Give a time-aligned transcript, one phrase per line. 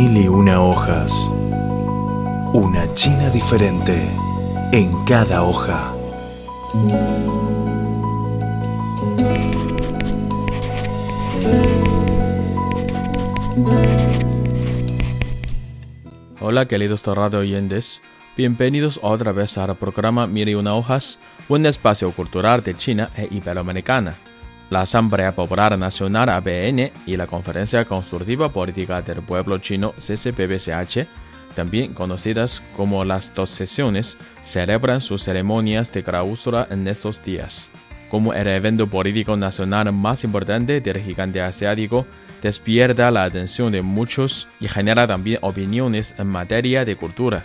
[0.00, 1.30] Mil y una hojas.
[2.54, 4.00] Una China diferente
[4.72, 5.92] en cada hoja.
[16.40, 18.00] Hola queridos radio oyentes,
[18.38, 21.18] bienvenidos otra vez al programa Mil una hojas,
[21.50, 24.14] un espacio cultural de China e Iberoamericana.
[24.70, 31.08] La Asamblea Popular Nacional ABN y la Conferencia Consultiva Política del Pueblo Chino CCPBCH,
[31.56, 37.68] también conocidas como las dos sesiones, celebran sus ceremonias de clausura en estos días.
[38.10, 42.06] Como el evento político nacional más importante del gigante asiático,
[42.40, 47.44] despierta la atención de muchos y genera también opiniones en materia de cultura.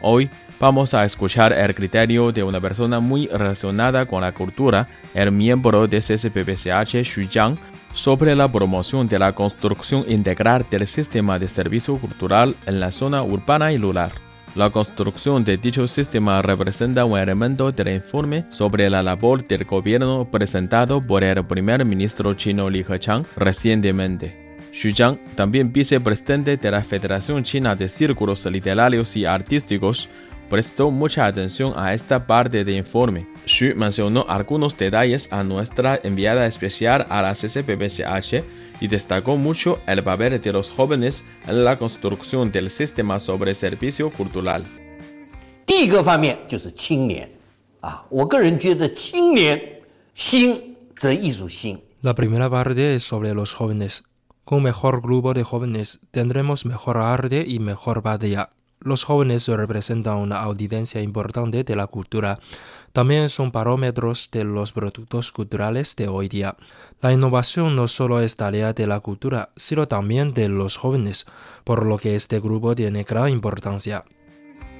[0.00, 0.28] Hoy
[0.60, 5.86] vamos a escuchar el criterio de una persona muy relacionada con la cultura, el miembro
[5.86, 7.56] de CCPBCH Xu
[7.92, 13.22] sobre la promoción de la construcción integral del sistema de servicio cultural en la zona
[13.22, 14.12] urbana y rural.
[14.54, 20.30] La construcción de dicho sistema representa un elemento del informe sobre la labor del gobierno
[20.30, 24.45] presentado por el primer ministro chino Li Keqiang recientemente.
[24.75, 30.07] Xu Jiang, también vicepresidente de la Federación China de Círculos Literarios y Artísticos,
[30.49, 33.27] prestó mucha atención a esta parte del informe.
[33.45, 38.43] Xu mencionó algunos detalles a nuestra enviada especial a la CCPBCH
[38.81, 44.09] y destacó mucho el papel de los jóvenes en la construcción del sistema sobre servicio
[44.09, 44.65] cultural.
[45.65, 47.29] 第一个方面就是青年
[47.79, 49.61] 啊，我个人觉得青年
[50.13, 51.79] 兴则艺术兴。
[52.01, 54.03] La primera parte es sobre los jóvenes.
[54.46, 58.50] Con mejor grupo de jóvenes tendremos mejor arte y mejor batalla.
[58.78, 62.38] Los jóvenes representan una audiencia importante de la cultura.
[62.92, 66.54] También son parámetros de los productos culturales de hoy día.
[67.02, 71.26] La innovación no solo es tarea de la cultura, sino también de los jóvenes,
[71.64, 74.04] por lo que este grupo tiene gran importancia.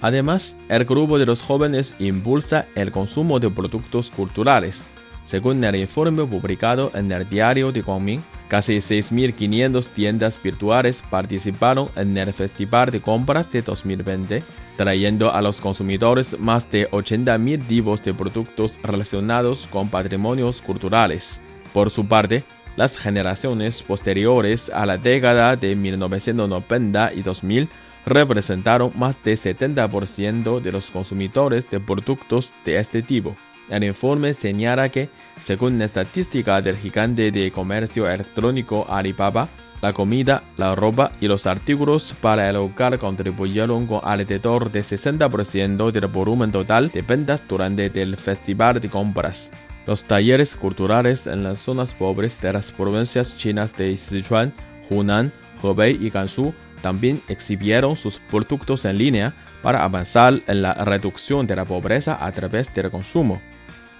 [0.00, 4.88] Además, el grupo de los jóvenes impulsa el consumo de productos culturales.
[5.22, 12.14] Según el informe publicado en el diario de Guangming, casi 6.500 tiendas virtuales participaron en
[12.18, 14.42] el Festival de Compras de 2020,
[14.76, 21.40] trayendo a los consumidores más de 80.000 tipos de productos relacionados con patrimonios culturales.
[21.72, 22.44] Por su parte,
[22.76, 27.70] las generaciones posteriores a la década de 1990 y 2000
[28.04, 33.34] representaron más del 70% de los consumidores de productos de este tipo.
[33.72, 35.08] El informe señala que,
[35.40, 39.48] según la estadística del gigante de comercio electrónico Alibaba,
[39.80, 45.90] la comida, la ropa y los artículos para el hogar contribuyeron con alrededor de 60%
[45.90, 49.50] del volumen total de ventas durante el festival de compras.
[49.86, 54.52] Los talleres culturales en las zonas pobres de las provincias chinas de Sichuan,
[54.90, 56.52] Hunan, Hebei y Gansu
[56.82, 62.30] también exhibieron sus productos en línea para avanzar en la reducción de la pobreza a
[62.32, 63.40] través del consumo.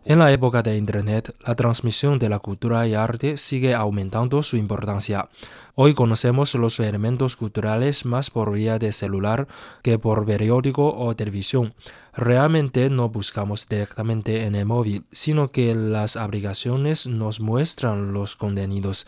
[0.04, 4.56] en la época de Internet, la transmisión de la cultura y arte sigue aumentando su
[4.56, 5.28] importancia.
[5.74, 9.46] Hoy conocemos los elementos culturales más por vía de celular
[9.82, 11.74] que por periódico o televisión.
[12.14, 19.06] Realmente no buscamos directamente en el móvil, sino que las aplicaciones nos muestran los contenidos.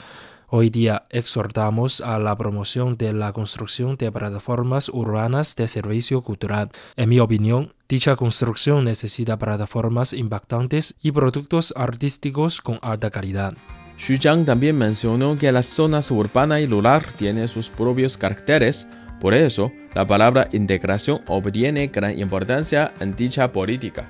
[0.54, 6.70] Hoy día exhortamos a la promoción de la construcción de plataformas urbanas de servicio cultural.
[6.98, 13.54] En mi opinión, dicha construcción necesita plataformas impactantes y productos artísticos con alta calidad.
[13.98, 18.88] Xu Jiang también mencionó que las zonas urbana y rural tienen sus propios caracteres,
[19.22, 24.10] por eso la palabra integración obtiene gran importancia en dicha política.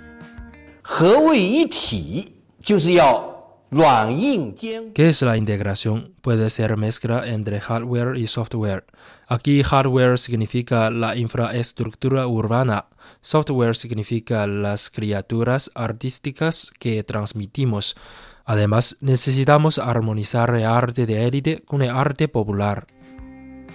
[0.84, 2.34] 合为一体，
[2.64, 3.35] 就是要软硬兼
[4.95, 6.15] ¿Qué es la integración?
[6.21, 8.85] Puede ser mezcla entre hardware y software.
[9.27, 12.87] Aquí hardware significa la infraestructura urbana,
[13.21, 17.97] software significa las criaturas artísticas que transmitimos.
[18.45, 22.87] Además, necesitamos armonizar el arte de élite con el arte popular.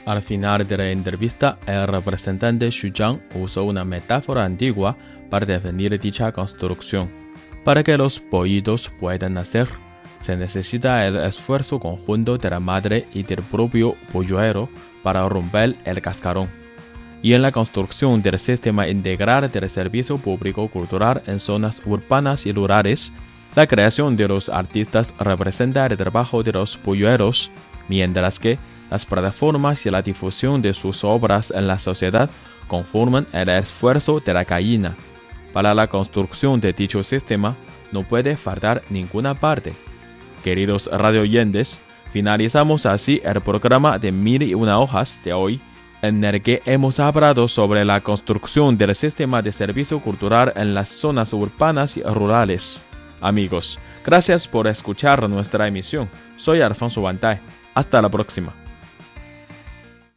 [0.06, 4.98] Al final de la entrevista, el representante Xu Jiang usó una metáfora antigua
[5.32, 7.10] para definir dicha construcción.
[7.64, 9.68] Para que los pollitos puedan nacer,
[10.20, 14.70] se necesita el esfuerzo conjunto de la madre y del propio polluelo
[15.02, 16.50] para romper el cascarón.
[17.24, 22.52] Y en la construcción del sistema integral del servicio público cultural en zonas urbanas y
[22.52, 23.14] rurales,
[23.56, 27.52] la creación de los artistas representa el trabajo de los polluelos,
[27.88, 28.58] mientras que
[28.90, 32.30] las plataformas y la difusión de sus obras en la sociedad
[32.68, 34.96] conforman el esfuerzo de la gallina.
[35.54, 37.56] Para la construcción de dicho sistema
[37.92, 39.74] no puede faltar ninguna parte.
[40.44, 41.80] Queridos radioyentes,
[42.12, 45.62] finalizamos así el programa de Mil una hojas de hoy,
[46.02, 50.90] en el que hemos hablado sobre la construcción del sistema de servicio cultural en las
[50.90, 52.84] zonas urbanas y rurales.
[53.20, 56.10] Amigos, gracias por escuchar nuestra emisión.
[56.36, 57.40] Soy Alfonso Bantay.
[57.76, 58.61] Hasta la próxima.